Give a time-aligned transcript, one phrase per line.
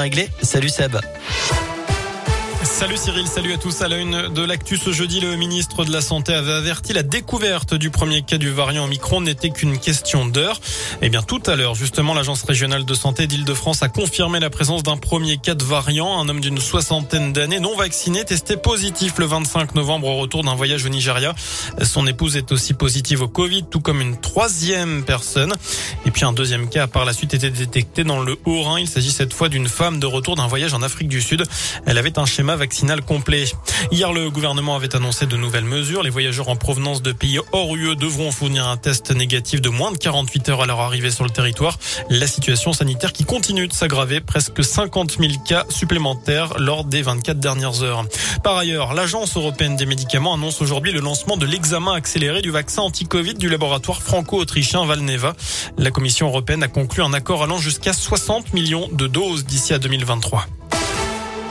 [0.00, 0.28] réglé.
[0.42, 0.96] Salut Seb.
[2.78, 3.80] Salut Cyril, salut à tous.
[3.80, 7.02] À la une de l'actu ce jeudi, le ministre de la Santé avait averti la
[7.02, 10.60] découverte du premier cas du variant Omicron n'était qu'une question d'heure.
[11.00, 14.82] Eh bien, tout à l'heure, justement, l'agence régionale de santé d'Île-de-France a confirmé la présence
[14.82, 19.24] d'un premier cas de variant, un homme d'une soixantaine d'années non vacciné, testé positif le
[19.24, 21.34] 25 novembre au retour d'un voyage au Nigeria.
[21.82, 25.54] Son épouse est aussi positive au Covid, tout comme une troisième personne.
[26.04, 28.80] Et puis un deuxième cas a par la suite été détecté dans le Haut-Rhin.
[28.80, 31.42] Il s'agit cette fois d'une femme de retour d'un voyage en Afrique du Sud.
[31.86, 32.54] Elle avait un schéma
[33.06, 33.44] complet.
[33.90, 36.02] Hier, le gouvernement avait annoncé de nouvelles mesures.
[36.02, 39.92] Les voyageurs en provenance de pays hors UE devront fournir un test négatif de moins
[39.92, 41.78] de 48 heures à leur arrivée sur le territoire.
[42.10, 47.38] La situation sanitaire qui continue de s'aggraver, presque 50 000 cas supplémentaires lors des 24
[47.38, 48.04] dernières heures.
[48.42, 52.82] Par ailleurs, l'Agence européenne des médicaments annonce aujourd'hui le lancement de l'examen accéléré du vaccin
[52.82, 55.34] anti-Covid du laboratoire franco-autrichien Valneva.
[55.78, 59.78] La Commission européenne a conclu un accord allant jusqu'à 60 millions de doses d'ici à
[59.78, 60.46] 2023.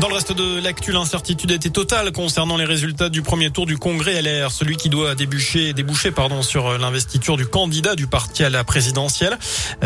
[0.00, 3.78] Dans le reste de l'actu, l'incertitude était totale concernant les résultats du premier tour du
[3.78, 8.50] Congrès LR, celui qui doit déboucher, déboucher pardon, sur l'investiture du candidat du parti à
[8.50, 9.38] la présidentielle.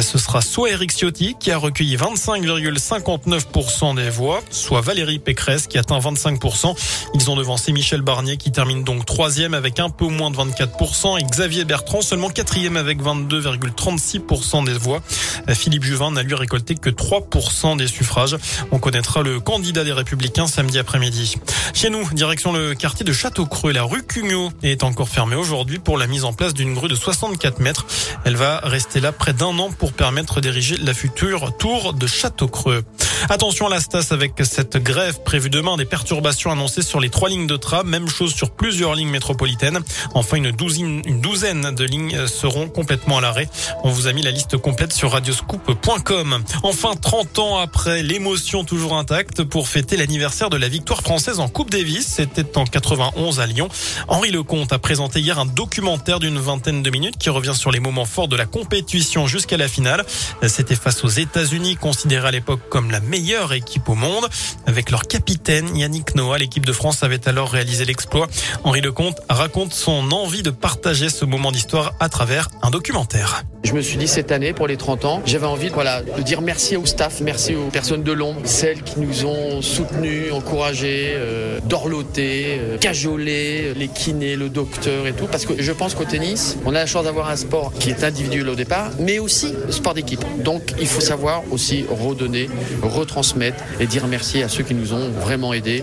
[0.00, 5.76] Ce sera soit Eric Ciotti qui a recueilli 25,59% des voix, soit Valérie Pécresse qui
[5.76, 6.74] atteint 25%.
[7.12, 11.20] Ils ont devancé Michel Barnier qui termine donc troisième avec un peu moins de 24%
[11.20, 15.02] et Xavier Bertrand seulement quatrième avec 22,36% des voix.
[15.50, 18.38] Philippe Juvin n'a lui récolté que 3% des suffrages.
[18.72, 21.36] On connaîtra le candidat des Républicains samedi après-midi.
[21.74, 25.98] Chez nous, direction le quartier de Château-Creux, la rue Cugnot est encore fermée aujourd'hui pour
[25.98, 27.86] la mise en place d'une grue de 64 mètres.
[28.24, 32.84] Elle va rester là près d'un an pour permettre d'ériger la future tour de Château-Creux.
[33.28, 37.28] Attention à la Stas avec cette grève prévue demain, des perturbations annoncées sur les trois
[37.28, 39.80] lignes de tram, même chose sur plusieurs lignes métropolitaines.
[40.14, 43.48] Enfin, une douzaine, une douzaine de lignes seront complètement à l'arrêt.
[43.82, 46.42] On vous a mis la liste complète sur radioscoop.com.
[46.62, 51.48] Enfin, 30 ans après, l'émotion toujours intacte pour fêter l'anniversaire de la victoire française en
[51.48, 52.06] Coupe Davis.
[52.06, 53.68] C'était en 91 à Lyon.
[54.08, 57.80] Henri Lecomte a présenté hier un documentaire d'une vingtaine de minutes qui revient sur les
[57.80, 60.04] moments forts de la compétition jusqu'à la finale.
[60.46, 64.28] C'était face aux États-Unis, considérés à l'époque comme la meilleure équipe au monde.
[64.66, 68.28] Avec leur capitaine Yannick Noah, l'équipe de France avait alors réalisé l'exploit.
[68.64, 73.44] Henri Lecomte raconte son envie de partager ce moment d'histoire à travers un documentaire.
[73.64, 76.40] Je me suis dit cette année, pour les 30 ans, j'avais envie voilà, de dire
[76.40, 81.58] merci au staff, merci aux personnes de l'ombre, celles qui nous ont soutenus, encouragés, euh,
[81.64, 85.26] dorlotés, euh, cajolés, les kinés, le docteur et tout.
[85.26, 88.04] Parce que je pense qu'au tennis, on a la chance d'avoir un sport qui est
[88.04, 90.24] individuel au départ, mais aussi sport d'équipe.
[90.42, 92.48] Donc il faut savoir aussi redonner,
[92.82, 95.82] retransmettre et dire merci à ceux qui nous ont vraiment aidés.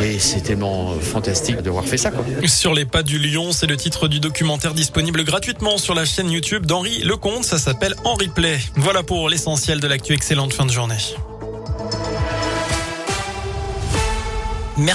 [0.00, 2.12] Et c'est tellement fantastique d'avoir fait ça.
[2.12, 2.24] Quoi.
[2.46, 6.30] Sur les pas du lion, c'est le titre du documentaire disponible gratuitement sur la chaîne
[6.30, 7.02] YouTube d'Henri
[7.42, 8.56] Ça s'appelle En Replay.
[8.76, 10.12] Voilà pour l'essentiel de l'actu.
[10.12, 10.96] Excellente fin de journée.